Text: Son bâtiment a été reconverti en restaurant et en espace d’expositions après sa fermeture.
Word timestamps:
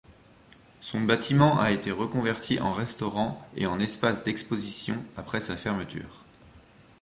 Son 0.79 1.01
bâtiment 1.01 1.59
a 1.59 1.69
été 1.69 1.91
reconverti 1.91 2.59
en 2.59 2.73
restaurant 2.73 3.39
et 3.55 3.67
en 3.67 3.77
espace 3.79 4.23
d’expositions 4.23 5.05
après 5.15 5.41
sa 5.41 5.55
fermeture. 5.55 6.25